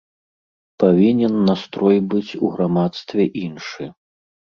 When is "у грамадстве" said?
2.47-3.23